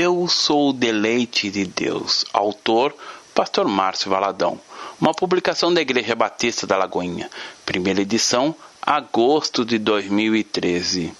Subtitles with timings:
[0.00, 2.24] Eu sou o deleite de Deus.
[2.32, 2.94] Autor,
[3.34, 4.60] Pastor Márcio Valadão.
[5.00, 7.28] Uma publicação da Igreja Batista da Lagoinha.
[7.66, 11.12] Primeira edição, agosto de 2013.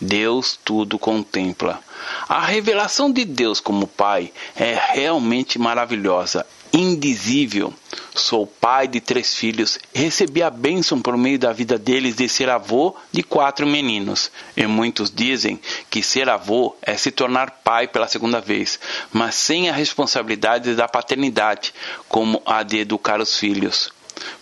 [0.00, 1.80] Deus tudo contempla.
[2.28, 7.72] A revelação de Deus como Pai é realmente maravilhosa indizível.
[8.14, 12.48] Sou pai de três filhos recebi a bênção por meio da vida deles de ser
[12.48, 14.30] avô de quatro meninos.
[14.56, 15.60] E muitos dizem
[15.90, 18.78] que ser avô é se tornar pai pela segunda vez,
[19.12, 21.74] mas sem a responsabilidade da paternidade,
[22.08, 23.90] como a de educar os filhos.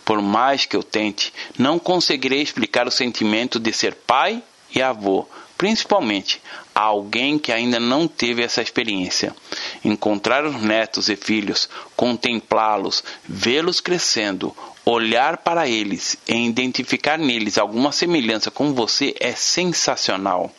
[0.05, 4.43] Por mais que eu tente, não conseguirei explicar o sentimento de ser pai
[4.75, 5.27] e avô,
[5.65, 6.43] principalmente
[6.75, 9.35] a alguém que ainda não teve essa experiência.
[9.83, 14.55] Encontrar os netos e filhos, contemplá-los, vê-los crescendo,
[14.85, 20.53] olhar para eles e identificar neles alguma semelhança com você é sensacional.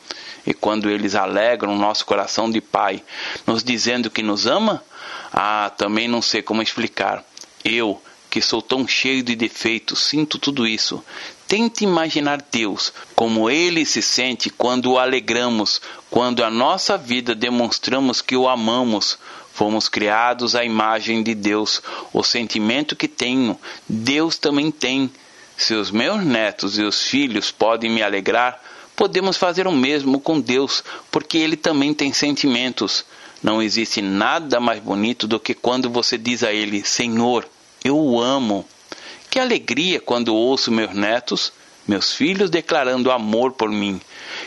[0.43, 3.03] E quando eles alegram nosso coração de pai,
[3.45, 4.83] nos dizendo que nos ama,
[5.31, 7.23] ah, também não sei como explicar.
[7.63, 11.03] Eu, que sou tão cheio de defeitos, sinto tudo isso.
[11.55, 15.79] Tente imaginar Deus como ele se sente quando o alegramos,
[16.11, 19.17] quando a nossa vida demonstramos que o amamos.
[19.53, 21.81] Fomos criados à imagem de Deus.
[22.11, 25.09] O sentimento que tenho, Deus também tem.
[25.55, 28.61] Se os meus netos e os filhos podem me alegrar,
[28.93, 33.05] podemos fazer o mesmo com Deus, porque Ele também tem sentimentos.
[33.41, 37.47] Não existe nada mais bonito do que quando você diz a Ele: Senhor,
[37.81, 38.65] eu o amo.
[39.29, 41.51] Que alegria quando ouço meus netos,
[41.87, 44.01] meus filhos declarando amor por mim.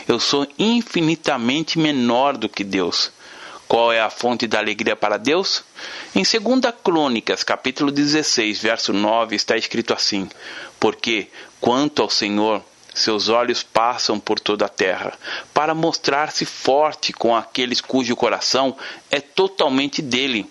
[0.07, 3.11] Eu sou infinitamente menor do que Deus.
[3.67, 5.63] Qual é a fonte da alegria para Deus?
[6.15, 10.27] Em 2 Crônicas, capítulo 16, verso 9, está escrito assim:
[10.79, 11.27] Porque,
[11.61, 12.63] quanto ao Senhor,
[12.95, 15.13] seus olhos passam por toda a terra,
[15.53, 18.75] para mostrar-se forte com aqueles cujo coração
[19.11, 20.49] é totalmente dele.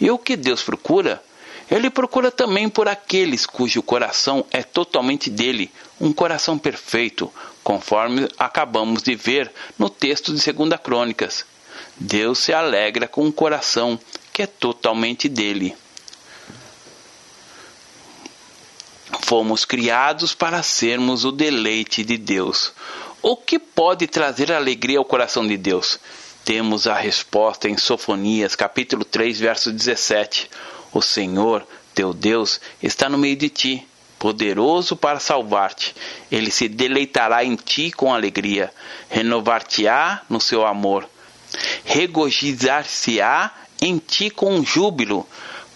[0.00, 1.22] E o que Deus procura?
[1.70, 9.02] Ele procura também por aqueles cujo coração é totalmente dele, um coração perfeito, conforme acabamos
[9.02, 11.44] de ver no texto de 2 Crônicas.
[11.96, 13.98] Deus se alegra com um coração
[14.32, 15.76] que é totalmente dele.
[19.22, 22.72] Fomos criados para sermos o deleite de Deus.
[23.22, 26.00] O que pode trazer alegria ao coração de Deus?
[26.44, 30.50] Temos a resposta em Sofonias, capítulo 3, verso 17
[30.92, 33.86] o Senhor, teu Deus, está no meio de ti,
[34.18, 35.94] poderoso para salvar-te.
[36.30, 38.72] Ele se deleitará em ti com alegria,
[39.08, 41.08] renovar-te-á no seu amor,
[41.84, 45.26] regozijar-se-á em ti com júbilo.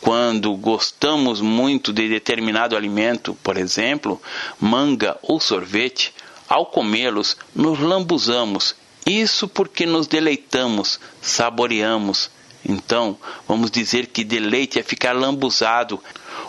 [0.00, 4.20] Quando gostamos muito de determinado alimento, por exemplo,
[4.60, 6.12] manga ou sorvete,
[6.46, 8.76] ao comê-los, nos lambuzamos.
[9.06, 12.30] Isso porque nos deleitamos, saboreamos,
[12.66, 16.02] então, vamos dizer que deleite é ficar lambuzado.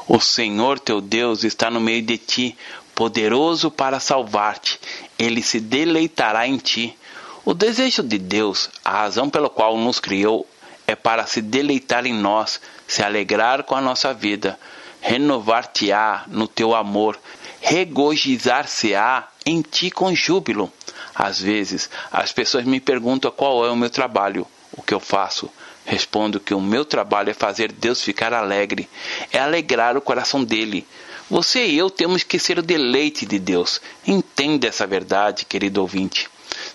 [0.08, 2.58] O Senhor teu Deus está no meio de ti,
[2.94, 4.80] poderoso para salvar-te.
[5.20, 6.98] Ele se deleitará em ti.
[7.44, 10.48] O desejo de Deus, a razão pela qual nos criou,
[10.88, 14.58] é para se deleitar em nós, se alegrar com a nossa vida,
[15.02, 17.20] renovar-te-á no teu amor,
[17.60, 20.72] regozijar-se-á em ti com júbilo.
[21.14, 25.50] Às vezes, as pessoas me perguntam qual é o meu trabalho, o que eu faço.
[25.86, 28.90] Respondo que o meu trabalho é fazer Deus ficar alegre,
[29.32, 30.86] é alegrar o coração dele.
[31.30, 33.80] Você e eu temos que ser o deleite de Deus.
[34.06, 36.30] Entenda essa verdade, querido ouvinte.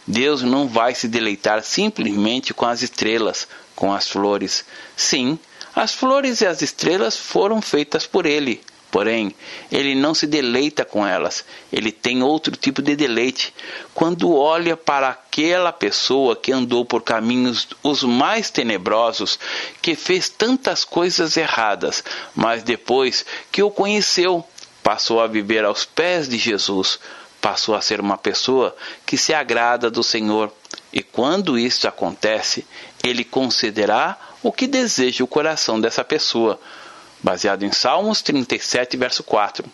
[0.07, 4.65] Deus não vai se deleitar simplesmente com as estrelas, com as flores.
[4.97, 5.39] Sim,
[5.75, 8.61] as flores e as estrelas foram feitas por Ele.
[8.91, 9.33] Porém,
[9.71, 13.55] ele não se deleita com elas, ele tem outro tipo de deleite.
[13.95, 19.39] Quando olha para aquela pessoa que andou por caminhos os mais tenebrosos,
[19.81, 22.03] que fez tantas coisas erradas,
[22.35, 24.45] mas depois que o conheceu,
[24.83, 26.99] passou a viver aos pés de Jesus,
[27.41, 28.75] passou a ser uma pessoa
[29.07, 30.53] que se agrada do Senhor.
[30.93, 32.67] E quando isso acontece,
[33.05, 36.61] ele concederá o que deseja o coração dessa pessoa
[37.23, 39.65] baseado em Salmos 37, verso 4.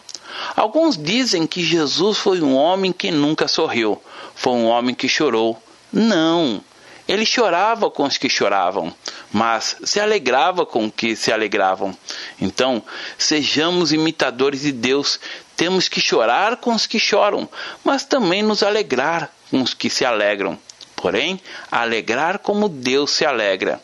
[0.54, 4.00] Alguns dizem que Jesus foi um homem que nunca sorriu,
[4.34, 5.60] foi um homem que chorou.
[5.92, 6.62] Não,
[7.08, 8.92] ele chorava com os que choravam,
[9.32, 11.96] mas se alegrava com os que se alegravam.
[12.40, 12.82] Então,
[13.16, 15.20] sejamos imitadores de Deus.
[15.56, 17.48] Temos que chorar com os que choram,
[17.84, 20.58] mas também nos alegrar com os que se alegram.
[20.96, 21.40] Porém,
[21.70, 23.80] alegrar como Deus se alegra.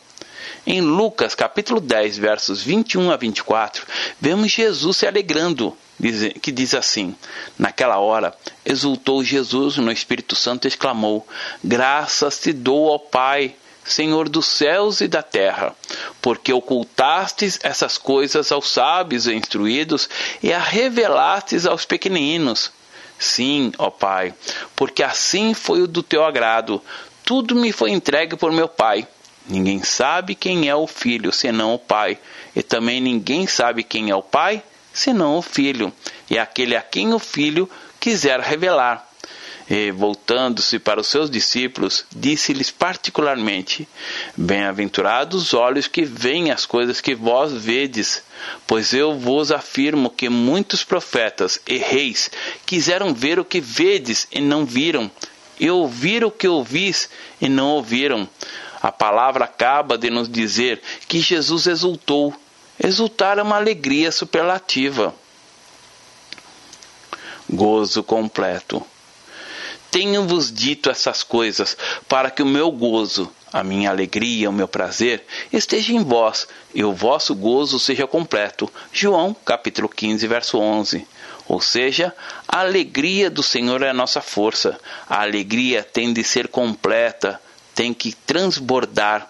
[0.65, 3.85] Em Lucas capítulo 10, versos 21 a 24,
[4.19, 5.77] vemos Jesus se alegrando,
[6.41, 7.13] que diz assim:
[7.59, 8.33] Naquela hora,
[8.63, 11.27] exultou Jesus no Espírito Santo e exclamou:
[11.61, 15.75] Graças te dou, ó Pai, Senhor dos céus e da terra,
[16.21, 20.09] porque ocultastes essas coisas aos sábios e instruídos
[20.41, 22.71] e a revelastes aos pequeninos.
[23.19, 24.33] Sim, ó Pai,
[24.77, 26.81] porque assim foi o do teu agrado.
[27.25, 29.05] Tudo me foi entregue por meu Pai.
[29.47, 32.17] Ninguém sabe quem é o Filho, senão o Pai,
[32.55, 34.63] e também ninguém sabe quem é o Pai,
[34.93, 35.91] senão o Filho,
[36.29, 37.69] e aquele a quem o Filho
[37.99, 39.09] quiser revelar.
[39.69, 43.87] E, voltando-se para os seus discípulos, disse-lhes particularmente:
[44.35, 48.21] Bem-aventurados os olhos que veem as coisas que vós vedes,
[48.67, 52.29] pois eu vos afirmo que muitos profetas e reis
[52.65, 55.09] quiseram ver o que vedes e não viram,
[55.57, 57.09] e ouvir o que ouvis
[57.39, 58.27] e não ouviram.
[58.83, 62.35] A palavra acaba de nos dizer que Jesus exultou.
[62.77, 65.15] Exultar é uma alegria superlativa.
[67.49, 68.85] Gozo completo.
[69.89, 71.77] Tenho-vos dito essas coisas
[72.09, 76.83] para que o meu gozo, a minha alegria, o meu prazer esteja em vós e
[76.83, 78.69] o vosso gozo seja completo.
[78.91, 81.07] João, capítulo 15, verso 11.
[81.47, 82.13] Ou seja,
[82.47, 84.77] a alegria do Senhor é a nossa força.
[85.07, 87.39] A alegria tem de ser completa,
[87.75, 89.29] tem que transbordar.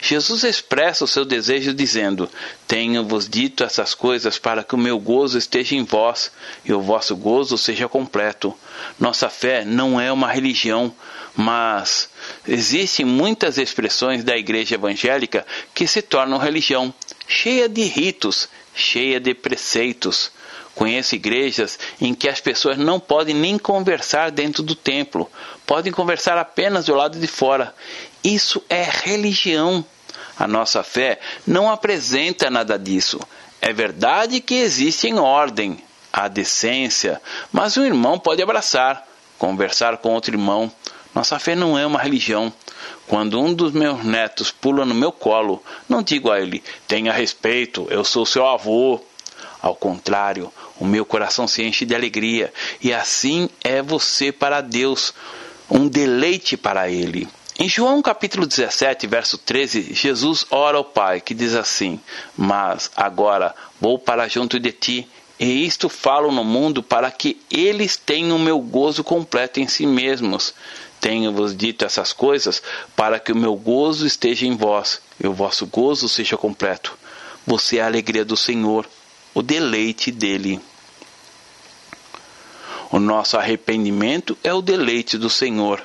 [0.00, 2.28] Jesus expressa o seu desejo dizendo:
[2.66, 6.30] Tenho-vos dito essas coisas para que o meu gozo esteja em vós
[6.64, 8.56] e o vosso gozo seja completo.
[8.98, 10.94] Nossa fé não é uma religião,
[11.36, 12.08] mas
[12.46, 16.92] existem muitas expressões da igreja evangélica que se tornam religião,
[17.26, 20.30] cheia de ritos, cheia de preceitos.
[20.74, 25.30] Conheço igrejas em que as pessoas não podem nem conversar dentro do templo,
[25.66, 27.74] podem conversar apenas do lado de fora.
[28.24, 29.84] Isso é religião.
[30.38, 33.20] A nossa fé não apresenta nada disso.
[33.60, 35.78] É verdade que existe em ordem,
[36.12, 37.20] a decência,
[37.52, 39.06] mas um irmão pode abraçar,
[39.38, 40.72] conversar com outro irmão.
[41.14, 42.52] Nossa fé não é uma religião.
[43.06, 47.86] Quando um dos meus netos pula no meu colo, não digo a ele: tenha respeito,
[47.90, 49.00] eu sou seu avô.
[49.60, 50.52] Ao contrário,
[50.82, 55.14] o meu coração se enche de alegria, e assim é você para Deus,
[55.70, 57.28] um deleite para Ele.
[57.56, 62.00] Em João capítulo 17, verso 13, Jesus ora ao Pai, que diz assim:
[62.36, 65.08] Mas agora vou para junto de ti,
[65.38, 70.52] e isto falo no mundo para que eles tenham meu gozo completo em si mesmos.
[71.00, 72.60] Tenho-vos dito essas coisas
[72.96, 76.98] para que o meu gozo esteja em vós e o vosso gozo seja completo.
[77.46, 78.84] Você é a alegria do Senhor,
[79.32, 80.60] o deleite dele.
[82.92, 85.82] O nosso arrependimento é o deleite do Senhor.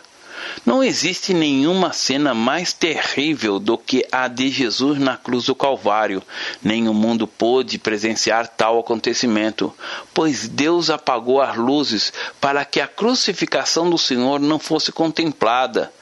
[0.66, 6.22] Não existe nenhuma cena mais terrível do que a de Jesus na cruz do Calvário.
[6.62, 9.74] Nem o mundo pôde presenciar tal acontecimento,
[10.14, 12.12] pois Deus apagou as luzes
[12.42, 15.94] para que a crucificação do Senhor não fosse contemplada.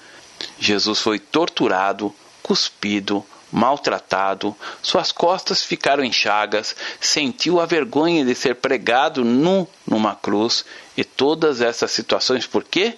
[0.58, 2.12] Jesus foi torturado,
[2.42, 10.16] cuspido, maltratado, suas costas ficaram em chagas, sentiu a vergonha de ser pregado nu numa
[10.16, 10.66] cruz
[10.98, 12.96] e todas essas situações por quê?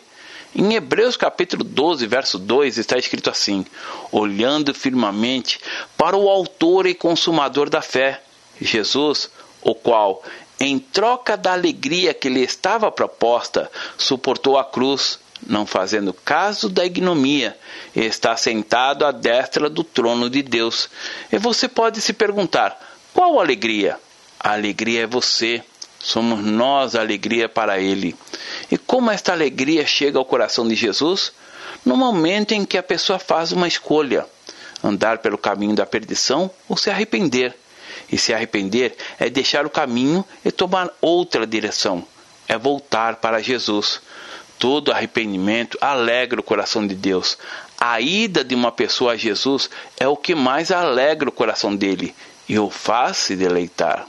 [0.56, 3.66] Em Hebreus capítulo 12, verso 2 está escrito assim:
[4.12, 5.60] olhando firmemente
[5.98, 8.22] para o autor e consumador da fé,
[8.60, 9.30] Jesus,
[9.62, 10.24] o qual,
[10.60, 16.86] em troca da alegria que lhe estava proposta, suportou a cruz, não fazendo caso da
[16.86, 17.56] ignomia,
[17.96, 20.90] e está sentado à destra do trono de Deus.
[21.31, 22.80] E você pode se perguntar:
[23.14, 24.00] qual alegria?
[24.40, 25.64] A alegria é você.
[25.99, 28.16] Somos nós a alegria para Ele.
[28.71, 31.31] E como esta alegria chega ao coração de Jesus?
[31.85, 34.25] No momento em que a pessoa faz uma escolha:
[34.83, 37.56] andar pelo caminho da perdição ou se arrepender.
[38.11, 42.06] E se arrepender é deixar o caminho e tomar outra direção,
[42.47, 44.01] é voltar para Jesus.
[44.59, 47.37] Todo arrependimento alegra o coração de Deus.
[47.80, 52.16] A ida de uma pessoa a Jesus é o que mais alegra o coração dele
[52.49, 54.07] e o faz se deleitar.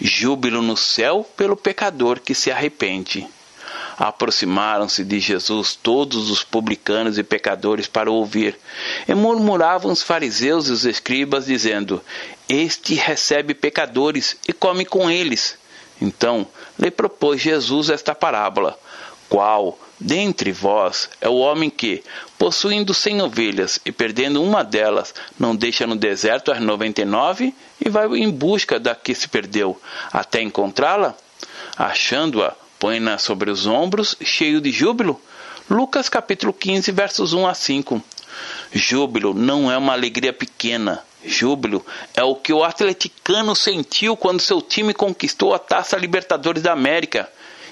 [0.00, 3.26] Júbilo no céu pelo pecador que se arrepende.
[3.98, 8.58] Aproximaram-se de Jesus todos os publicanos e pecadores para ouvir,
[9.08, 12.02] e murmuravam os fariseus e os escribas, dizendo:
[12.46, 15.56] Este recebe pecadores e come com eles.
[16.00, 16.46] Então
[16.78, 18.78] lhe propôs Jesus esta parábola:
[19.30, 22.02] Qual dentre vós é o homem que,
[22.38, 27.54] possuindo cem ovelhas e perdendo uma delas, não deixa no deserto as noventa e nove
[27.84, 29.80] e vai em busca da que se perdeu,
[30.12, 31.14] até encontrá-la?
[31.76, 35.20] Achando-a, põe-na sobre os ombros, cheio de júbilo?
[35.68, 38.02] Lucas capítulo 15, versos 1 a 5.
[38.72, 41.84] Júbilo não é uma alegria pequena, Júbilo
[42.14, 47.28] é o que o atleticano sentiu quando seu time conquistou a Taça Libertadores da América.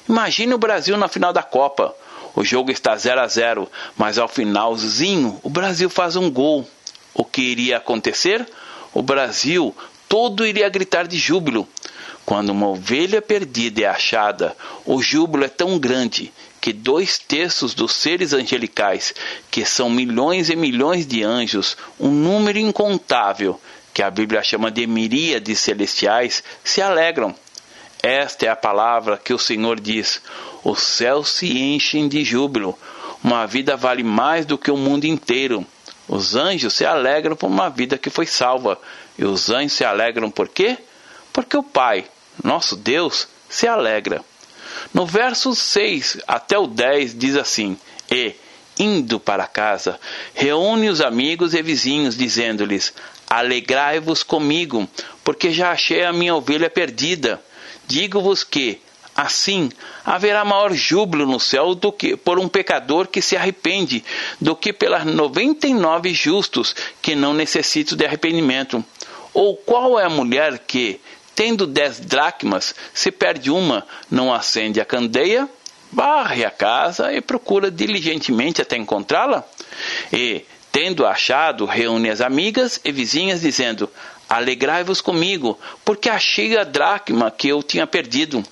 [0.08, 1.94] Imagine o Brasil na final da Copa.
[2.34, 6.68] O jogo está 0 a 0, mas ao finalzinho o Brasil faz um gol.
[7.14, 8.46] O que iria acontecer?
[8.92, 9.74] O Brasil
[10.08, 11.68] todo iria gritar de júbilo.
[12.26, 17.92] Quando uma ovelha perdida é achada, o júbilo é tão grande que dois terços dos
[17.92, 19.14] seres angelicais,
[19.50, 23.60] que são milhões e milhões de anjos, um número incontável,
[23.92, 27.34] que a Bíblia chama de miríades celestiais, se alegram.
[28.04, 30.20] Esta é a palavra que o Senhor diz:
[30.62, 32.78] os céus se enchem de júbilo.
[33.22, 35.66] Uma vida vale mais do que o mundo inteiro.
[36.06, 38.78] Os anjos se alegram por uma vida que foi salva.
[39.16, 40.76] E os anjos se alegram por quê?
[41.32, 42.04] Porque o Pai,
[42.42, 44.22] nosso Deus, se alegra.
[44.92, 47.74] No verso 6 até o 10 diz assim:
[48.10, 48.34] E,
[48.78, 49.98] indo para casa,
[50.34, 52.92] reúne os amigos e vizinhos, dizendo-lhes:
[53.30, 54.86] Alegrai-vos comigo,
[55.24, 57.40] porque já achei a minha ovelha perdida.
[57.86, 58.80] Digo-vos que,
[59.14, 59.70] assim,
[60.04, 64.04] haverá maior júbilo no céu do que por um pecador que se arrepende,
[64.40, 68.84] do que pelas noventa e nove justos que não necessitam de arrependimento.
[69.32, 71.00] Ou qual é a mulher que,
[71.34, 75.48] tendo dez dracmas, se perde uma, não acende a candeia,
[75.92, 79.44] varre a casa e procura diligentemente até encontrá-la?
[80.12, 83.88] E, tendo achado, reúne as amigas e vizinhas, dizendo:
[84.34, 88.42] Alegrai-vos comigo, porque achei a dracma que eu tinha perdido.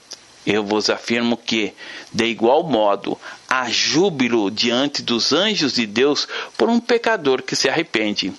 [0.46, 1.72] Eu vos afirmo que,
[2.12, 7.68] de igual modo, há júbilo diante dos anjos de Deus por um pecador que se
[7.68, 8.32] arrepende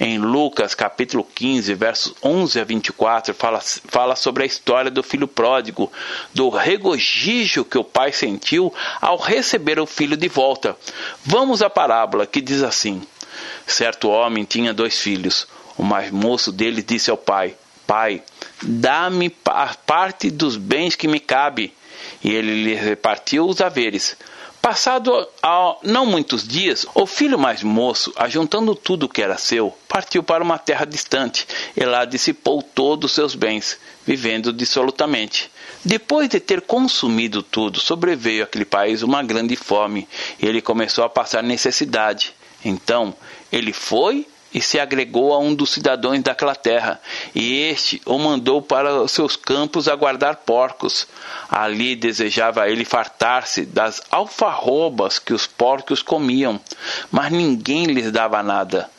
[0.00, 5.26] em Lucas capítulo 15, versos 11 a 24, fala, fala sobre a história do filho
[5.26, 5.90] pródigo,
[6.32, 10.76] do regozijo que o pai sentiu ao receber o filho de volta.
[11.24, 13.02] Vamos à parábola que diz assim:
[13.66, 15.48] Certo homem tinha dois filhos.
[15.78, 17.54] O mais moço deles disse ao pai:
[17.86, 18.22] Pai,
[18.62, 19.30] dá-me
[19.86, 21.72] parte dos bens que me cabe.
[22.22, 24.16] E ele lhe repartiu os haveres.
[24.60, 25.26] Passado
[25.82, 30.42] não muitos dias, o filho mais moço, ajuntando tudo o que era seu, partiu para
[30.42, 35.50] uma terra distante e lá dissipou todos os seus bens, vivendo dissolutamente.
[35.84, 40.08] Depois de ter consumido tudo, sobreveio àquele país uma grande fome
[40.40, 42.34] e ele começou a passar necessidade.
[42.64, 43.14] Então
[43.52, 47.00] ele foi e se agregou a um dos cidadãos daquela terra,
[47.34, 51.06] e este o mandou para os seus campos a guardar porcos.
[51.48, 56.60] Ali desejava ele fartar-se das alfarrobas que os porcos comiam,
[57.10, 58.90] mas ninguém lhes dava nada.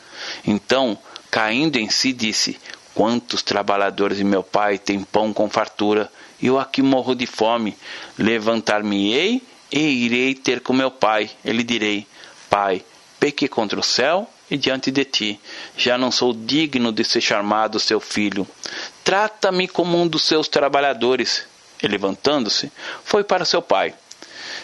[0.46, 0.96] Então,
[1.30, 2.58] caindo em si, disse:
[2.94, 7.76] Quantos trabalhadores de meu pai têm pão com fartura, e eu aqui morro de fome.
[8.16, 9.42] Levantar-me-ei
[9.72, 11.30] e irei ter com meu pai.
[11.44, 12.06] Ele direi:
[12.48, 12.84] Pai,
[13.18, 15.40] pequei contra o céu e diante de ti.
[15.76, 18.46] Já não sou digno de ser chamado seu filho.
[19.04, 21.44] Trata-me como um dos seus trabalhadores.
[21.82, 22.70] E levantando-se,
[23.04, 23.94] foi para seu pai.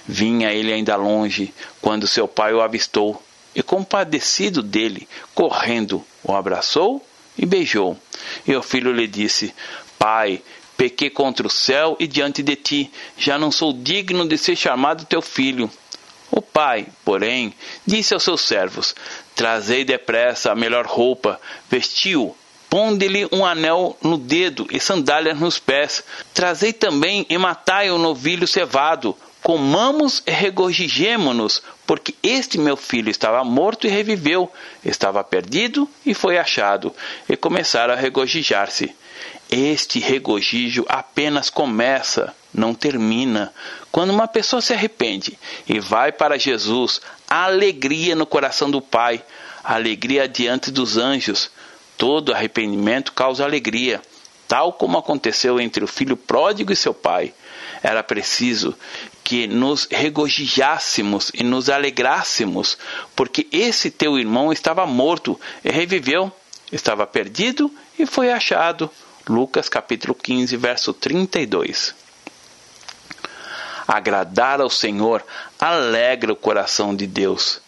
[0.06, 3.22] Vinha ele ainda longe, quando seu pai o avistou,
[3.54, 7.04] e compadecido dele, correndo, o abraçou
[7.38, 7.96] e beijou.
[8.46, 9.54] E o filho lhe disse:
[9.98, 10.42] Pai,
[10.76, 15.06] pequei contra o céu e diante de ti, já não sou digno de ser chamado
[15.06, 15.70] teu filho.
[16.56, 17.52] Pai, porém,
[17.86, 18.94] disse aos seus servos:
[19.34, 22.34] Trazei depressa a melhor roupa, vestiu,
[22.70, 26.02] ponde-lhe um anel no dedo e sandálias nos pés.
[26.32, 29.14] Trazei também e matai o novilho cevado.
[29.42, 34.50] Comamos e regozijemo-nos, porque este meu filho estava morto e reviveu,
[34.82, 36.90] estava perdido e foi achado.
[37.28, 38.96] E começaram a regozijar-se.
[39.50, 43.52] Este regozijo apenas começa, não termina.
[43.92, 49.22] Quando uma pessoa se arrepende e vai para Jesus, há alegria no coração do Pai,
[49.62, 51.50] alegria diante dos anjos.
[51.98, 54.02] Todo arrependimento causa alegria,
[54.46, 57.32] tal como aconteceu entre o filho pródigo e seu pai.
[57.82, 58.74] Era preciso
[59.24, 62.76] que nos regozijássemos e nos alegrássemos,
[63.14, 66.30] porque esse teu irmão estava morto e reviveu,
[66.70, 68.90] estava perdido e foi achado.
[69.28, 72.05] Lucas capítulo 15, verso 32.
[73.86, 75.24] Agradar ao Senhor
[75.58, 77.60] alegra o coração de Deus.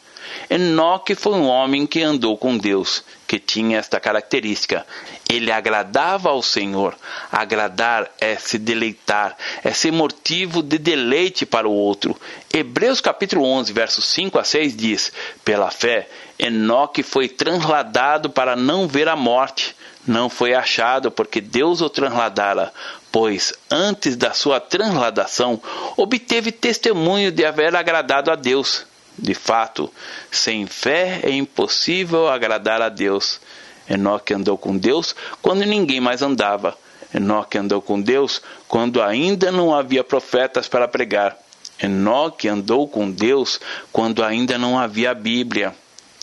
[0.50, 4.86] Enoque foi um homem que andou com Deus, que tinha esta característica.
[5.28, 6.96] Ele agradava ao Senhor.
[7.30, 12.18] Agradar é se deleitar, é ser motivo de deleite para o outro.
[12.52, 15.12] Hebreus capítulo 11, versos 5 a 6 diz:
[15.44, 16.08] Pela fé,
[16.38, 19.76] Enoque foi transladado para não ver a morte
[20.08, 22.72] não foi achado porque Deus o transladara,
[23.12, 25.60] pois antes da sua transladação
[25.96, 28.86] obteve testemunho de haver agradado a Deus.
[29.18, 29.92] De fato,
[30.30, 33.40] sem fé é impossível agradar a Deus.
[33.88, 36.76] Enoque andou com Deus quando ninguém mais andava.
[37.12, 41.36] Enoque andou com Deus quando ainda não havia profetas para pregar.
[41.82, 43.60] Enoque andou com Deus
[43.92, 45.74] quando ainda não havia Bíblia.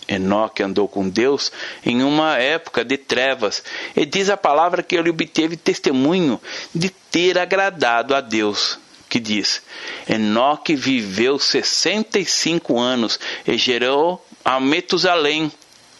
[0.07, 1.51] Enoque andou com Deus
[1.85, 3.63] em uma época de trevas,
[3.95, 6.39] e diz a palavra que ele obteve testemunho
[6.73, 8.77] de ter agradado a Deus,
[9.09, 9.63] que diz:
[10.07, 15.51] Enoque viveu 65 anos e gerou a Metusalém.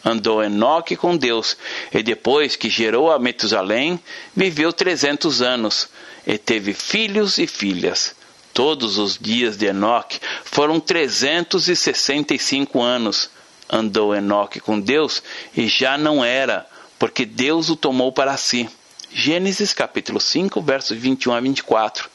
[0.07, 1.57] Andou Enoque com Deus,
[1.91, 3.99] e depois que gerou a Metusalém,
[4.35, 5.89] viveu 300 anos,
[6.27, 8.15] e teve filhos e filhas.
[8.53, 13.31] Todos os dias de Enoque foram 365 anos.
[13.69, 15.23] Andou Enoque com Deus
[15.55, 16.67] e já não era,
[16.99, 18.69] porque Deus o tomou para si.
[19.11, 22.09] Gênesis capítulo 5, versos 21 a 24.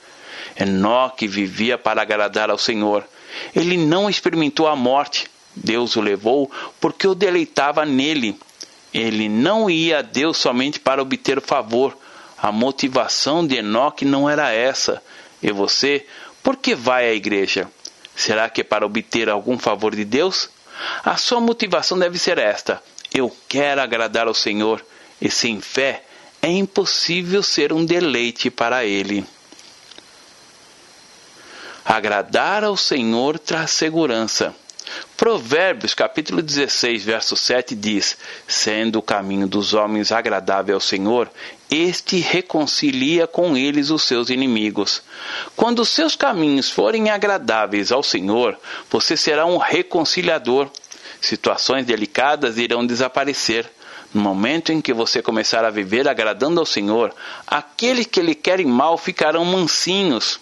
[0.58, 3.04] Enoque vivia para agradar ao Senhor.
[3.54, 5.28] Ele não experimentou a morte.
[5.54, 8.38] Deus o levou porque o deleitava nele.
[8.92, 11.96] Ele não ia a Deus somente para obter favor.
[12.38, 15.02] A motivação de Enoque não era essa.
[15.42, 16.06] E você
[16.42, 17.68] por que vai à igreja?
[18.14, 20.50] Será que é para obter algum favor de Deus?
[21.04, 22.82] A sua motivação deve ser esta:
[23.12, 24.84] eu quero agradar ao Senhor,
[25.20, 26.04] e sem fé
[26.40, 29.24] é impossível ser um deleite para Ele.
[31.84, 34.54] Agradar ao Senhor traz segurança.
[35.16, 38.16] Provérbios capítulo 16, verso 7 diz:
[38.48, 41.30] Sendo o caminho dos homens agradável ao Senhor,
[41.70, 45.02] este reconcilia com eles os seus inimigos.
[45.54, 48.58] Quando os seus caminhos forem agradáveis ao Senhor,
[48.90, 50.70] você será um reconciliador.
[51.20, 53.70] Situações delicadas irão desaparecer.
[54.12, 57.14] No momento em que você começar a viver agradando ao Senhor,
[57.46, 60.40] aqueles que lhe querem mal ficarão mansinhos.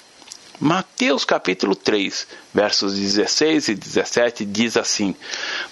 [0.60, 5.14] Mateus capítulo 3, versos 16 e 17 diz assim: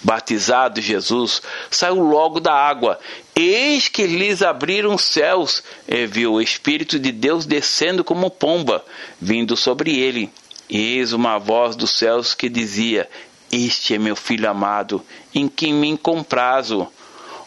[0.01, 2.97] Batizado Jesus saiu logo da água,
[3.35, 8.81] eis que lhes abriram os céus, e viu o Espírito de Deus descendo como pomba,
[9.19, 10.31] vindo sobre ele.
[10.69, 13.09] Eis uma voz dos céus que dizia:
[13.51, 15.03] Este é meu filho amado,
[15.35, 16.87] em quem me comprazo.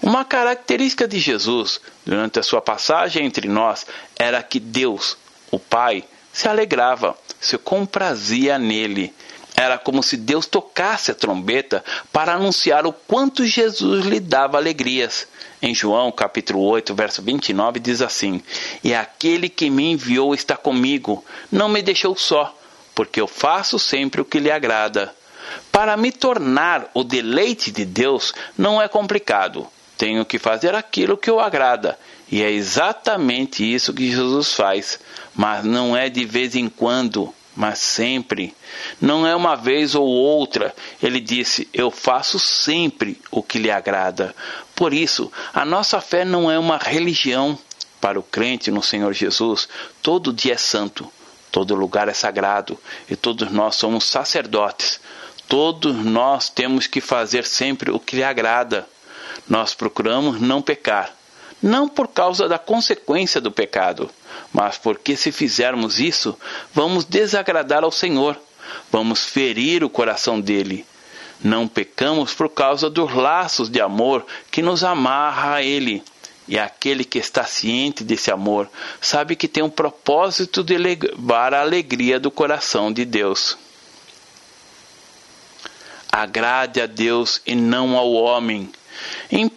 [0.02, 5.16] Uma característica de Jesus durante a sua passagem entre nós era que Deus,
[5.50, 9.12] o Pai, se alegrava se comprazia nele.
[9.56, 15.26] Era como se Deus tocasse a trombeta para anunciar o quanto Jesus lhe dava alegrias.
[15.60, 18.42] Em João capítulo 8, verso 29 diz assim:
[18.82, 22.56] E aquele que me enviou está comigo, não me deixou só,
[22.94, 25.14] porque eu faço sempre o que lhe agrada.
[25.70, 29.66] Para me tornar o deleite de Deus não é complicado.
[29.98, 31.98] Tenho que fazer aquilo que o agrada.
[32.32, 34.98] E é exatamente isso que Jesus faz.
[35.40, 38.54] Mas não é de vez em quando, mas sempre.
[39.00, 40.74] Não é uma vez ou outra.
[41.02, 44.36] Ele disse: Eu faço sempre o que lhe agrada.
[44.74, 47.58] Por isso, a nossa fé não é uma religião.
[48.02, 49.66] Para o crente no Senhor Jesus,
[50.02, 51.10] todo dia é santo,
[51.50, 55.00] todo lugar é sagrado e todos nós somos sacerdotes.
[55.48, 58.86] Todos nós temos que fazer sempre o que lhe agrada.
[59.48, 61.16] Nós procuramos não pecar,
[61.62, 64.10] não por causa da consequência do pecado,
[64.52, 66.36] mas porque se fizermos isso,
[66.72, 68.36] vamos desagradar ao Senhor,
[68.90, 70.84] vamos ferir o coração dele.
[71.42, 76.02] Não pecamos por causa dos laços de amor que nos amarra a ele.
[76.46, 78.68] E aquele que está ciente desse amor
[79.00, 83.56] sabe que tem um propósito de levar a alegria do coração de Deus.
[86.10, 88.68] Agrade a Deus e não ao homem
[89.30, 89.50] em 1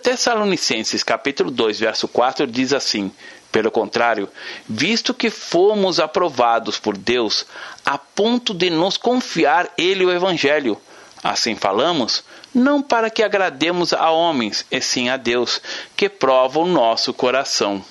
[0.00, 3.12] Tessalonicenses capítulo 2, verso 4 diz assim:
[3.50, 4.28] pelo contrário,
[4.68, 7.46] visto que fomos aprovados por Deus
[7.84, 10.78] a ponto de nos confiar ele o evangelho,
[11.22, 12.22] assim falamos,
[12.54, 15.60] não para que agrademos a homens, e sim a Deus,
[15.96, 17.84] que prova o nosso coração.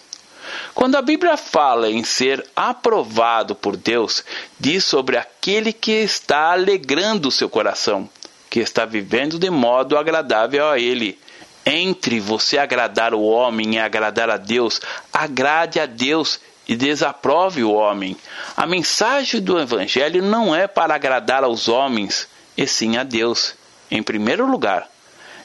[0.74, 4.24] Quando a Bíblia fala em ser aprovado por Deus,
[4.60, 8.10] diz sobre aquele que está alegrando o seu coração
[8.50, 11.20] que está vivendo de modo agradável a Ele.
[11.70, 14.80] Entre você agradar o homem e agradar a Deus,
[15.12, 18.16] agrade a Deus e desaprove o homem.
[18.56, 22.26] A mensagem do Evangelho não é para agradar aos homens,
[22.56, 23.54] e sim a Deus,
[23.92, 24.90] em primeiro lugar.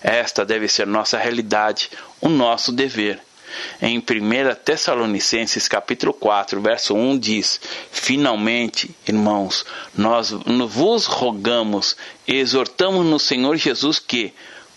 [0.01, 3.21] Esta deve ser nossa realidade, o nosso dever.
[3.81, 4.03] Em 1
[4.65, 13.99] Tessalonicenses capítulo 4, verso 1 diz: Finalmente, irmãos, nós vos rogamos exortamos no Senhor Jesus
[13.99, 14.33] que,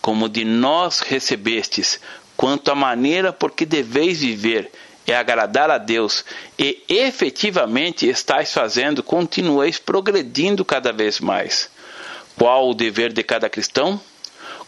[0.06, 2.00] como de nós recebestes,
[2.38, 4.72] quanto à maneira por que deveis viver,
[5.08, 6.24] é agradar a Deus
[6.60, 11.72] e efetivamente estáis fazendo, continueis progredindo cada vez mais.
[12.38, 14.00] Qual o dever de cada cristão?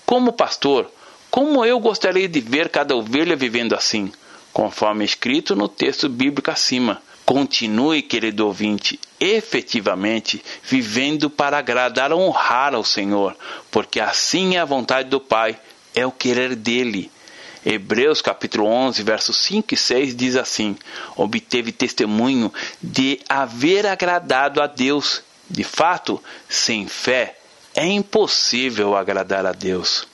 [0.07, 0.91] Como pastor,
[1.29, 4.11] como eu gostaria de ver cada ovelha vivendo assim,
[4.51, 6.99] conforme escrito no texto bíblico acima.
[7.27, 13.35] Continue, querido ouvinte, efetivamente vivendo para agradar honrar ao Senhor,
[13.69, 15.59] porque assim é a vontade do Pai,
[15.93, 17.11] é o querer dele.
[17.65, 20.77] Hebreus capítulo 11, versos 5 e 6 diz assim:
[21.17, 22.49] Obteve testemunho
[22.81, 25.21] de haver agradado a Deus.
[25.49, 27.37] De fato, sem fé
[27.75, 30.07] é impossível agradar a Deus.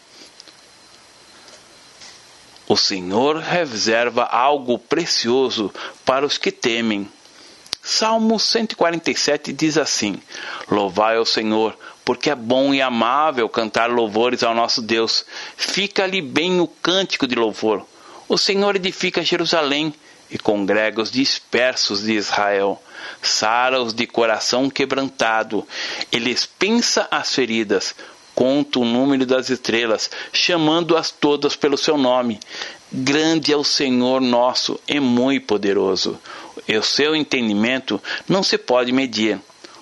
[2.68, 5.74] O Senhor reserva algo precioso
[6.06, 7.10] para os que temem.
[7.82, 10.16] Salmo 147 diz assim:
[10.72, 15.26] Louvai ao Senhor, porque é bom e amável cantar louvores ao nosso Deus.
[15.58, 17.86] Fica-lhe bem o cântico de louvor.
[18.30, 19.94] O Senhor edifica Jerusalém
[20.32, 22.82] e congrega os dispersos de Israel.
[23.22, 25.68] Sara-os de coração quebrantado.
[26.12, 27.94] Eles pensa as feridas,
[28.36, 32.40] conta o número das estrelas, chamando-as todas pelo seu nome.
[32.92, 36.20] Grande é o Senhor nosso e muito poderoso.
[36.68, 39.40] O seu entendimento não se pode medir.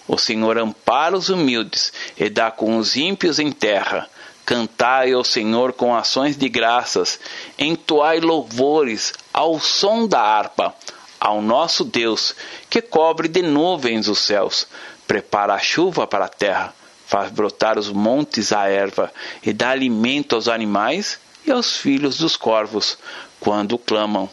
[0.07, 4.09] O Senhor ampara os humildes e dá com os ímpios em terra.
[4.45, 7.19] Cantai ao Senhor com ações de graças,
[7.57, 10.75] entoai louvores ao som da harpa,
[11.19, 12.35] ao nosso Deus,
[12.69, 14.67] que cobre de nuvens os céus,
[15.07, 16.73] prepara a chuva para a terra
[17.11, 19.11] faz brotar os montes a erva
[19.43, 22.97] e dá alimento aos animais e aos filhos dos corvos
[23.37, 24.29] quando clamam.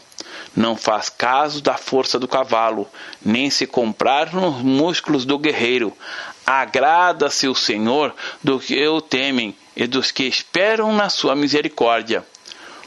[0.55, 2.87] Não faz caso da força do cavalo,
[3.23, 5.91] nem se comprar nos músculos do guerreiro.
[6.45, 12.25] Agrada-se o Senhor do que o temem e dos que esperam na sua misericórdia.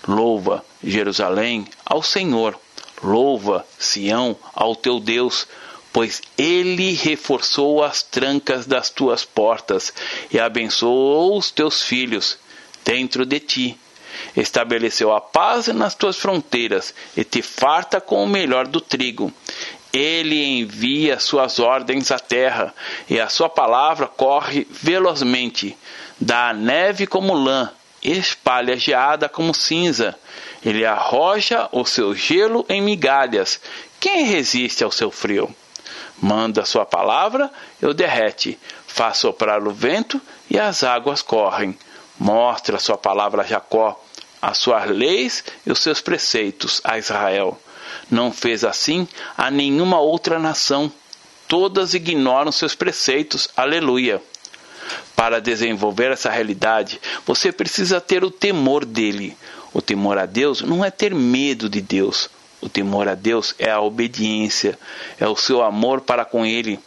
[0.09, 2.59] Louva, Jerusalém, ao Senhor.
[3.03, 5.47] Louva, Sião, ao teu Deus
[5.93, 9.93] pois ele reforçou as trancas das tuas portas
[10.31, 12.39] e abençoou os teus filhos
[12.85, 13.79] dentro de ti.
[14.37, 19.33] Estabeleceu a paz nas tuas fronteiras e te farta com o melhor do trigo.
[19.93, 22.75] Ele envia suas ordens à terra
[23.09, 25.77] e a sua palavra corre velozmente.
[26.19, 27.71] Dá a neve como lã,
[28.03, 30.19] espalha a geada como cinza.
[30.65, 33.61] Ele arroja o seu gelo em migalhas.
[34.01, 35.55] Quem resiste ao seu frio?
[36.23, 37.51] Manda sua palavra
[37.83, 38.57] e o derrete.
[38.87, 41.77] Faz soprar o vento e as águas correm.
[42.17, 44.01] Mostra sua palavra a Jacó,
[44.41, 47.61] as suas leis e os seus preceitos a Israel.
[48.09, 50.93] Não fez assim a nenhuma outra nação.
[51.49, 53.49] Todas ignoram seus preceitos.
[53.57, 54.23] Aleluia.
[55.17, 59.37] Para desenvolver essa realidade, você precisa ter o temor dele.
[59.75, 62.31] O temor a Deus não é ter medo de Deus.
[62.63, 64.79] O temor a Deus é a obediência,
[65.19, 66.79] é o seu amor para com Ele.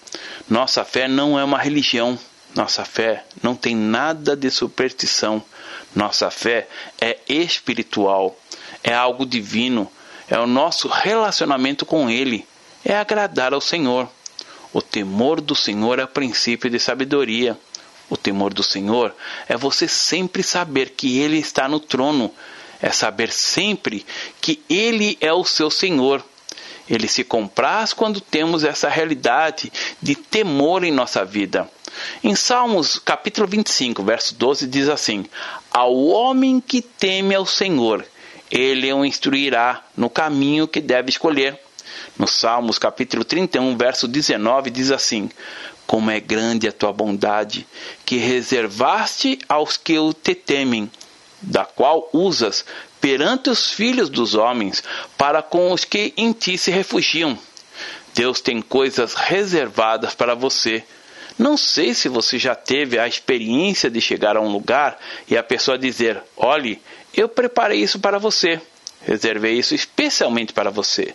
[0.50, 2.18] Nossa fé não é uma religião,
[2.56, 5.44] nossa fé não tem nada de superstição.
[5.94, 6.68] Nossa fé
[7.00, 8.38] é espiritual,
[8.84, 9.92] é algo divino,
[10.30, 12.46] é o nosso relacionamento com Ele,
[12.84, 14.10] é agradar ao Senhor.
[14.74, 17.58] O temor do Senhor é o princípio de sabedoria.
[18.10, 19.16] O temor do Senhor
[19.48, 22.32] é você sempre saber que Ele está no trono
[22.82, 24.06] é saber sempre
[24.42, 26.24] que Ele é o seu Senhor.
[26.90, 31.70] Ele se compraz quando temos essa realidade de temor em nossa vida.
[32.24, 35.26] Em Salmos capítulo 25, verso 12 diz assim:
[35.72, 38.06] Ao homem que teme ao Senhor,
[38.52, 41.60] ele o instruirá no caminho que deve escolher.
[42.18, 45.30] No Salmos capítulo 31, verso 19 diz assim:
[45.88, 47.66] Como é grande a tua bondade,
[48.06, 50.92] que reservaste aos que o te temem
[51.42, 52.66] da qual usas
[53.00, 54.84] perante os filhos dos homens,
[55.18, 57.38] para com os que em ti se refugiam.
[58.16, 60.84] Deus tem coisas reservadas para você.
[61.38, 65.44] Não sei se você já teve a experiência de chegar a um lugar e a
[65.44, 66.82] pessoa dizer: Olhe,
[67.14, 68.62] eu preparei isso para você,
[69.02, 71.14] reservei isso especialmente para você.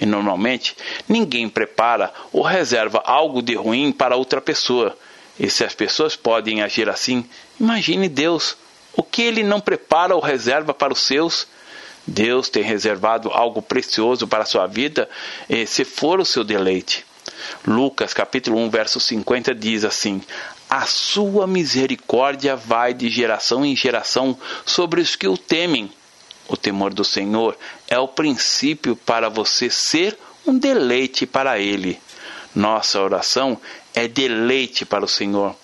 [0.00, 0.76] E normalmente
[1.08, 4.98] ninguém prepara ou reserva algo de ruim para outra pessoa.
[5.38, 7.24] E se as pessoas podem agir assim,
[7.60, 8.56] imagine Deus.
[8.94, 11.46] O que ele não prepara ou reserva para os seus?
[12.06, 15.08] Deus tem reservado algo precioso para a sua vida,
[15.48, 17.04] eh, se for o seu deleite.
[17.66, 20.20] Lucas capítulo 1, verso 50 diz assim:
[20.68, 25.90] A sua misericórdia vai de geração em geração sobre os que o temem.
[26.48, 27.56] O temor do Senhor
[27.88, 32.00] é o princípio para você ser um deleite para Ele.
[32.54, 33.58] Nossa oração
[33.94, 35.54] é deleite para o Senhor.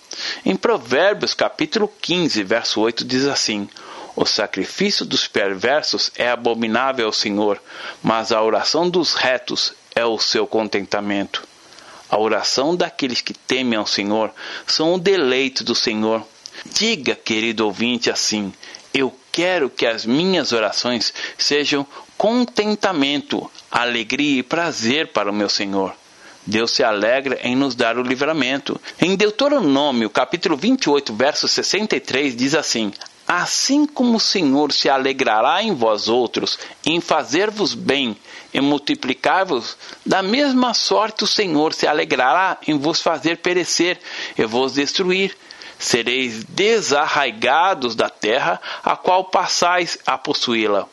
[0.45, 3.69] Em Provérbios capítulo 15, verso 8 diz assim:
[4.15, 7.61] O sacrifício dos perversos é abominável ao Senhor,
[8.01, 11.47] mas a oração dos retos é o seu contentamento.
[12.09, 14.31] A oração daqueles que temem ao Senhor
[14.65, 16.25] são o deleite do Senhor.
[16.65, 18.51] Diga, querido ouvinte, assim:
[18.93, 21.85] Eu quero que as minhas orações sejam
[22.17, 25.93] contentamento, alegria e prazer para o meu Senhor.
[26.45, 28.79] Deus se alegra em nos dar o livramento.
[28.99, 32.91] Em Deuteronômio, capítulo 28, verso 63, diz assim:
[33.27, 38.17] Assim como o Senhor se alegrará em vós outros, em fazer-vos bem
[38.51, 43.99] e multiplicar-vos, da mesma sorte o Senhor se alegrará em vos fazer perecer
[44.37, 45.37] e vos destruir.
[45.77, 50.89] Sereis desarraigados da terra a qual passais a possuí-la.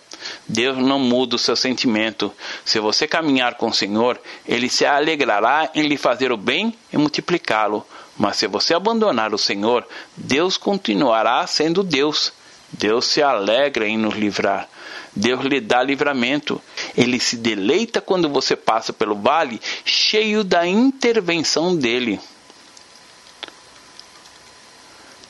[0.48, 2.32] Deus não muda o seu sentimento.
[2.64, 6.96] Se você caminhar com o Senhor, Ele se alegrará em lhe fazer o bem e
[6.96, 7.86] multiplicá-lo.
[8.18, 12.32] Mas se você abandonar o Senhor, Deus continuará sendo Deus.
[12.72, 14.68] Deus se alegra em nos livrar.
[15.14, 16.60] Deus lhe dá livramento.
[16.96, 22.20] Ele se deleita quando você passa pelo vale cheio da intervenção dele.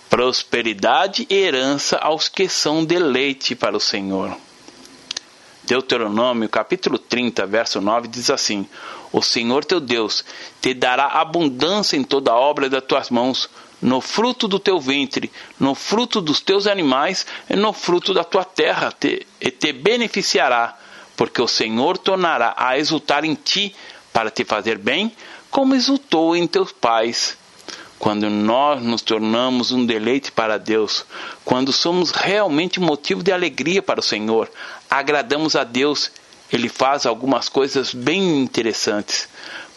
[0.08, 4.36] Prosperidade e herança aos que são deleite para o Senhor.
[5.66, 8.66] Deuteronômio capítulo 30, verso 9 diz assim:
[9.12, 10.24] O Senhor teu Deus
[10.60, 13.50] te dará abundância em toda a obra das tuas mãos,
[13.82, 18.44] no fruto do teu ventre, no fruto dos teus animais e no fruto da tua
[18.44, 20.78] terra, te, e te beneficiará,
[21.16, 23.74] porque o Senhor tornará a exultar em ti
[24.12, 25.12] para te fazer bem,
[25.50, 27.36] como exultou em teus pais
[27.98, 31.04] quando nós nos tornamos um deleite para Deus,
[31.44, 34.50] quando somos realmente motivo de alegria para o Senhor,
[34.90, 36.10] agradamos a Deus,
[36.52, 39.28] Ele faz algumas coisas bem interessantes.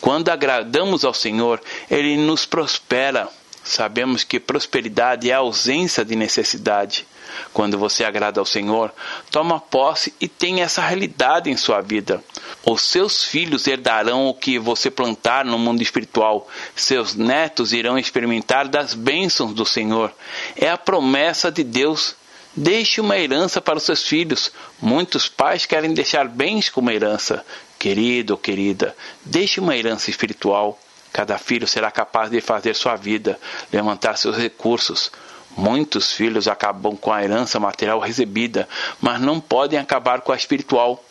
[0.01, 3.29] Quando agradamos ao Senhor, Ele nos prospera.
[3.63, 7.05] Sabemos que prosperidade é a ausência de necessidade.
[7.53, 8.93] Quando você agrada ao Senhor,
[9.31, 12.23] toma posse e tem essa realidade em sua vida.
[12.65, 16.47] Os seus filhos herdarão o que você plantar no mundo espiritual.
[16.75, 20.13] Seus netos irão experimentar das bênçãos do Senhor.
[20.55, 22.15] É a promessa de Deus.
[22.55, 24.51] Deixe uma herança para os seus filhos.
[24.81, 27.45] Muitos pais querem deixar bens como herança.
[27.77, 30.77] Querido ou querida, deixe uma herança espiritual.
[31.13, 33.39] Cada filho será capaz de fazer sua vida,
[33.71, 35.11] levantar seus recursos.
[35.59, 38.65] Muitos filhos acabam com a herança material recebida,
[39.01, 41.03] mas não podem acabar com a espiritual.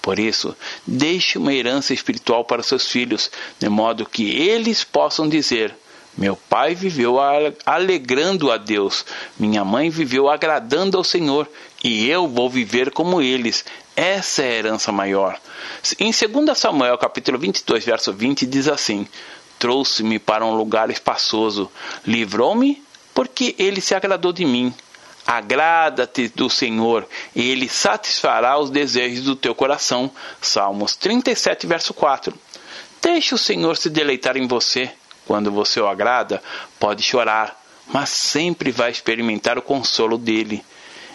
[0.00, 0.54] Por isso,
[0.86, 5.74] deixe uma herança espiritual para seus filhos, de modo que eles possam dizer:
[6.16, 7.16] Meu pai viveu
[7.66, 9.04] alegrando a Deus,
[9.36, 11.48] minha mãe viveu agradando ao Senhor,
[11.82, 13.64] e eu vou viver como eles.
[13.96, 15.36] Essa é a herança maior.
[15.98, 19.04] Em 2 Samuel, capítulo 22, verso 20, diz assim:
[19.58, 21.68] Trouxe-me para um lugar espaçoso,
[22.06, 22.85] livrou-me
[23.16, 24.74] porque ele se agradou de mim.
[25.26, 30.10] Agrada-te do Senhor, e ele satisfará os desejos do teu coração.
[30.40, 32.38] Salmos 37, verso 4.
[33.00, 34.90] Deixe o Senhor se deleitar em você.
[35.26, 36.42] Quando você o agrada,
[36.78, 40.62] pode chorar, mas sempre vai experimentar o consolo dele.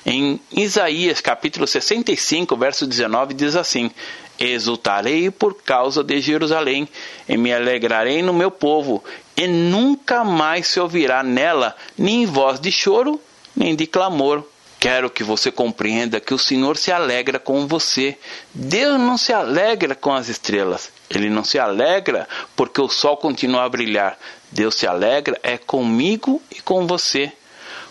[0.04, 3.92] Em Isaías capítulo 65, verso 19, diz assim:
[4.40, 6.90] Exultarei por causa de Jerusalém,
[7.30, 9.04] e me alegrarei no meu povo,
[9.36, 13.20] e nunca mais se ouvirá nela nem voz de choro,
[13.56, 14.44] nem de clamor.
[14.80, 18.18] Quero que você compreenda que o Senhor se alegra com você.
[18.52, 20.92] Deus não se alegra com as estrelas.
[21.08, 24.18] Ele não se alegra porque o sol continua a brilhar.
[24.52, 27.32] Deus se alegra é comigo e com você.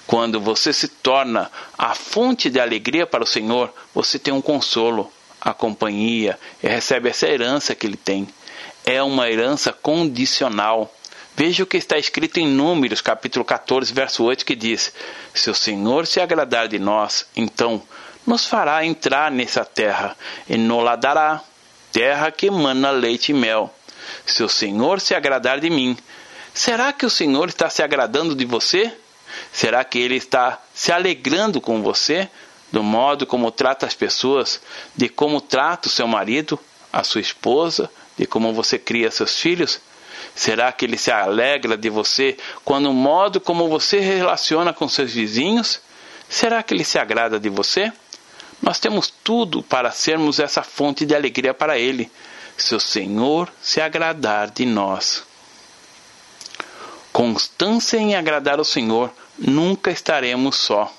[0.04, 1.48] Quando você se torna
[1.78, 7.08] a fonte de alegria para o Senhor, você tem um consolo, a companhia e recebe
[7.08, 8.26] essa herança que ele tem.
[8.84, 10.92] É uma herança condicional.
[11.42, 14.92] Veja o que está escrito em Números, capítulo 14, verso 8, que diz:
[15.32, 17.82] Se o Senhor se agradar de nós, então
[18.26, 20.14] nos fará entrar nessa terra
[20.46, 21.42] e nos la dará,
[21.90, 23.74] terra que emana leite e mel.
[24.26, 25.96] Se o Senhor se agradar de mim,
[26.52, 28.92] será que o Senhor está se agradando de você?
[29.50, 32.28] Será que ele está se alegrando com você,
[32.70, 34.60] do modo como trata as pessoas,
[34.94, 36.60] de como trata o seu marido,
[36.92, 39.80] a sua esposa, de como você cria seus filhos?
[40.34, 45.12] Será que ele se alegra de você quando o modo como você relaciona com seus
[45.12, 45.80] vizinhos?
[46.28, 47.92] Será que ele se agrada de você?
[48.62, 52.10] Nós temos tudo para sermos essa fonte de alegria para ele,
[52.56, 55.24] se o Senhor se agradar de nós.
[57.12, 60.92] Constância em agradar ao Senhor nunca estaremos só.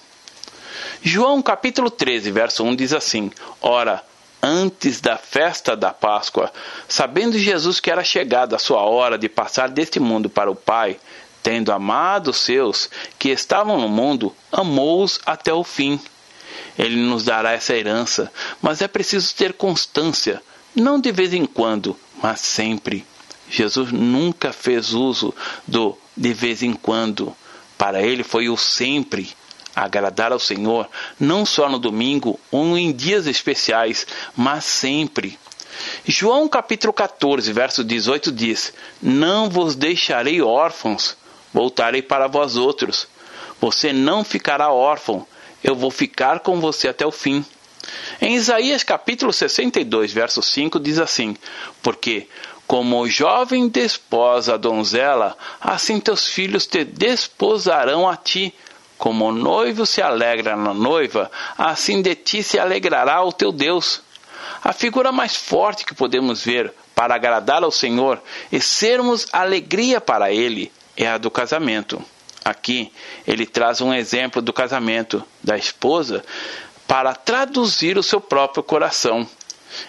[1.02, 4.04] João capítulo 13, verso 1 diz assim: Ora,
[4.42, 6.52] antes da festa da Páscoa,
[6.88, 11.00] sabendo Jesus que era chegada a sua hora de passar deste mundo para o Pai,
[11.44, 16.00] tendo amado os seus que estavam no mundo, amou-os até o fim.
[16.78, 20.42] Ele nos dará essa herança, mas é preciso ter constância,
[20.76, 23.06] não de vez em quando, mas sempre.
[23.50, 25.34] Jesus nunca fez uso
[25.68, 27.36] do de vez em quando.
[27.78, 29.34] Para ele foi o sempre
[29.76, 30.88] agradar ao Senhor,
[31.20, 34.06] não só no domingo ou em dias especiais,
[34.36, 35.38] mas sempre.
[36.06, 41.16] João capítulo 14, verso 18 diz: Não vos deixarei órfãos,
[41.54, 43.08] voltarei para vós outros.
[43.60, 45.26] Você não ficará órfão,
[45.64, 47.46] eu vou ficar com você até o fim.
[48.22, 51.36] Em Isaías capítulo 62, verso 5 diz assim:
[51.82, 52.28] Porque
[52.68, 58.54] como o jovem desposa a donzela, assim teus filhos te desposarão a ti.
[59.02, 64.00] Como o noivo se alegra na noiva, assim de ti se alegrará o teu Deus.
[64.64, 70.32] A figura mais forte que podemos ver para agradar ao Senhor e sermos alegria para
[70.32, 72.00] Ele é a do casamento.
[72.46, 72.94] Aqui
[73.26, 76.24] ele traz um exemplo do casamento da esposa
[76.88, 79.28] para traduzir o seu próprio coração.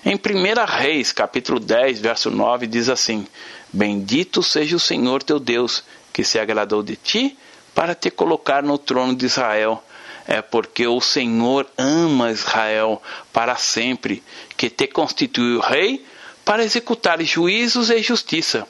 [0.06, 3.26] Em 1 Reis, capítulo 10, verso 9, diz assim:
[3.70, 7.36] Bendito seja o Senhor teu Deus, que se agradou de ti
[7.74, 9.82] para te colocar no trono de Israel
[10.26, 14.22] é porque o Senhor ama Israel para sempre,
[14.56, 16.04] que te constituiu rei
[16.44, 18.66] para executar juízos e justiça.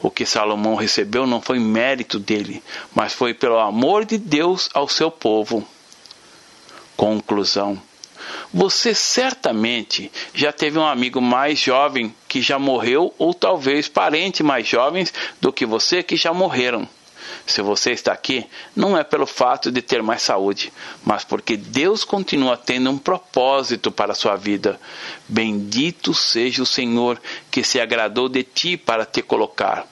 [0.00, 2.62] O que Salomão recebeu não foi mérito dele,
[2.94, 5.66] mas foi pelo amor de Deus ao seu povo.
[6.96, 7.80] Conclusão.
[8.52, 14.66] Você certamente já teve um amigo mais jovem que já morreu, ou talvez parentes mais
[14.66, 16.88] jovens do que você que já morreram.
[17.46, 20.72] Se você está aqui, não é pelo fato de ter mais saúde,
[21.04, 24.80] mas porque Deus continua tendo um propósito para a sua vida.
[25.28, 29.86] Bendito seja o Senhor que se agradou de ti para te colocar.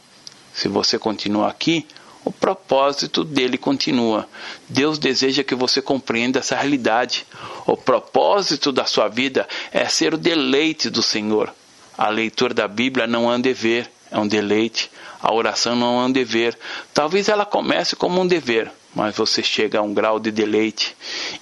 [0.53, 1.87] Se você continua aqui,
[2.25, 4.27] o propósito dele continua.
[4.69, 7.27] Deus deseja que você compreenda essa realidade.
[7.67, 11.55] O propósito da sua vida é ser o deleite do Senhor.
[11.97, 14.91] A leitura da Bíblia não é um dever, é um deleite.
[15.25, 16.55] A oração não é um dever.
[16.93, 20.95] Talvez ela comece como um dever, mas você chega a um grau de deleite.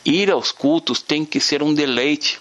[0.05, 2.41] Ir aos cultos tem que ser um deleite.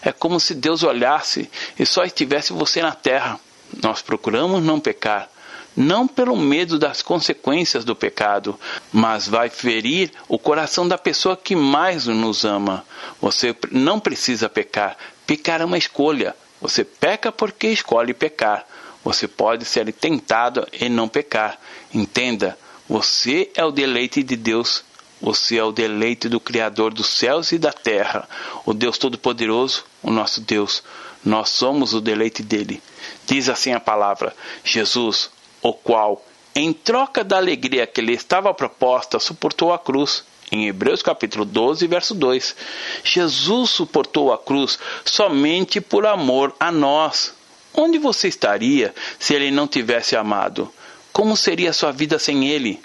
[0.00, 3.40] É como se Deus olhasse e só estivesse você na terra.
[3.82, 5.28] Nós procuramos não pecar,
[5.76, 8.56] não pelo medo das consequências do pecado,
[8.92, 12.84] mas vai ferir o coração da pessoa que mais nos ama.
[13.20, 14.96] Você não precisa pecar.
[15.26, 16.36] Pecar é uma escolha.
[16.60, 18.64] Você peca porque escolhe pecar.
[19.06, 21.60] Você pode ser tentado e não pecar.
[21.94, 24.82] Entenda, você é o deleite de Deus.
[25.22, 28.28] Você é o deleite do Criador dos céus e da terra,
[28.66, 30.82] o Deus Todo-Poderoso, o nosso Deus.
[31.24, 32.82] Nós somos o deleite dele.
[33.28, 35.30] Diz assim a palavra: Jesus,
[35.62, 40.24] o qual, em troca da alegria que lhe estava proposta, suportou a cruz.
[40.50, 42.56] Em Hebreus capítulo 12, verso 2.
[43.04, 47.36] Jesus suportou a cruz somente por amor a nós.
[47.76, 50.72] Onde você estaria se ele não tivesse amado?
[51.12, 52.80] Como seria sua vida sem ele?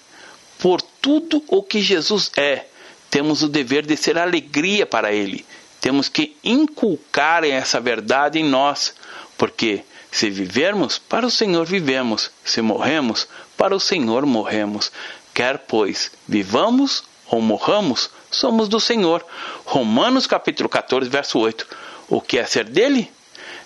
[0.59, 2.65] Por tudo o que Jesus é,
[3.09, 5.45] temos o dever de ser alegria para ele.
[5.79, 8.93] Temos que inculcar essa verdade em nós,
[9.37, 13.27] porque se vivermos, para o Senhor vivemos, se morremos,
[13.57, 14.91] para o Senhor morremos.
[15.33, 19.25] Quer, pois, vivamos ou morramos, somos do Senhor.
[19.65, 21.65] Romanos capítulo 14, verso 8.
[22.09, 23.09] O que é ser dele?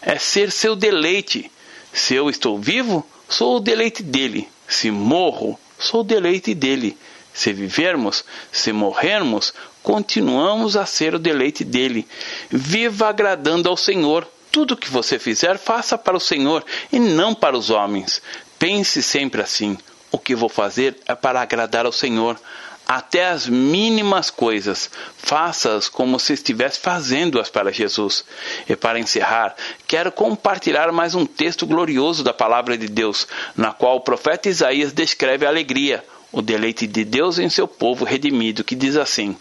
[0.05, 1.51] É ser seu deleite.
[1.91, 4.47] Se eu estou vivo, sou o deleite dele.
[4.67, 6.95] Se morro, sou o deleite dele.
[7.33, 12.07] Se vivermos, se morrermos, continuamos a ser o deleite dele.
[12.49, 14.27] Viva agradando ao Senhor.
[14.51, 18.21] Tudo que você fizer, faça para o Senhor e não para os homens.
[18.57, 19.77] Pense sempre assim:
[20.11, 22.39] o que vou fazer é para agradar ao Senhor
[22.87, 28.23] até as mínimas coisas, faça-as como se estivesse fazendo-as para Jesus.
[28.69, 29.55] E para encerrar,
[29.87, 34.93] quero compartilhar mais um texto glorioso da palavra de Deus, na qual o profeta Isaías
[34.93, 39.35] descreve a alegria, o deleite de Deus em seu povo redimido, que diz assim: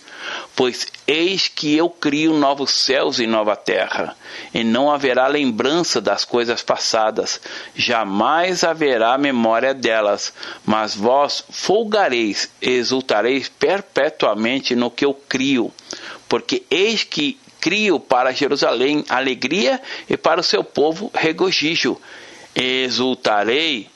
[0.56, 4.16] Pois eis que eu crio novos céus e nova terra,
[4.52, 7.40] e não haverá lembrança das coisas passadas,
[7.74, 10.32] jamais haverá memória delas,
[10.64, 15.72] mas vós folgareis e exultareis perpetuamente no que eu crio,
[16.28, 21.98] porque eis que crio para Jerusalém alegria e para o seu povo regozijo.
[22.54, 23.88] Exultarei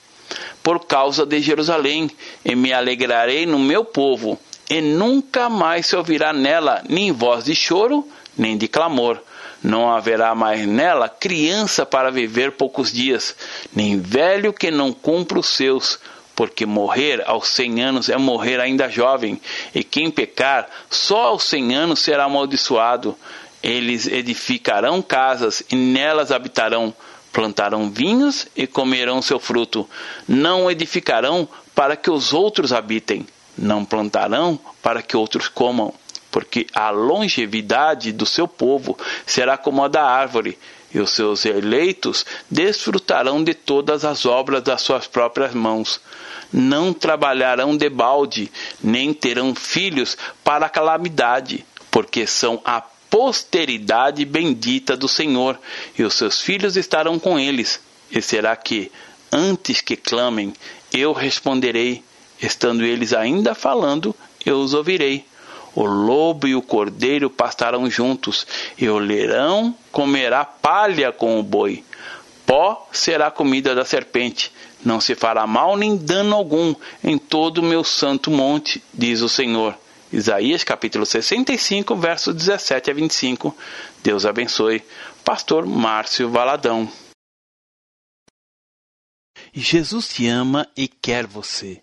[0.63, 2.11] por causa de Jerusalém,
[2.45, 4.39] e me alegrarei no meu povo,
[4.69, 8.07] e nunca mais se ouvirá nela nem voz de choro,
[8.37, 9.21] nem de clamor.
[9.63, 13.35] Não haverá mais nela criança para viver poucos dias,
[13.75, 15.99] nem velho que não cumpra os seus,
[16.37, 19.41] porque morrer aos cem anos é morrer ainda jovem,
[19.75, 23.17] e quem pecar só aos cem anos será amaldiçoado.
[23.61, 26.95] Eles edificarão casas e nelas habitarão,
[27.33, 29.89] plantarão vinhos e comerão seu fruto.
[30.29, 33.27] Não edificarão para que os outros habitem,
[33.59, 35.93] não plantarão para que outros comam,
[36.31, 38.97] porque a longevidade do seu povo
[39.27, 40.59] será como a da árvore,
[40.93, 46.01] e os seus eleitos desfrutarão de todas as obras das suas próprias mãos.
[46.51, 48.51] Não trabalharão de balde,
[48.83, 52.81] nem terão filhos para a calamidade, porque são a
[53.11, 55.59] posteridade bendita do Senhor,
[55.99, 57.81] e os seus filhos estarão com eles.
[58.11, 58.91] E será que,
[59.31, 60.55] antes que clamem,
[60.93, 62.03] eu responderei,
[62.41, 64.15] estando eles ainda falando,
[64.45, 65.25] eu os ouvirei.
[65.75, 71.85] O lobo e o cordeiro pastarão juntos, e o leirão comerá palha com o boi.
[72.47, 74.53] Pó será comida da serpente.
[74.85, 76.75] Não se fará mal nem dano algum
[77.05, 79.77] em todo o meu santo monte, diz o Senhor.
[80.11, 83.55] Isaías capítulo 65, versos 17 a 25.
[84.03, 84.83] Deus abençoe.
[85.23, 86.91] Pastor Márcio Valadão.
[89.53, 91.83] Jesus te ama e quer você.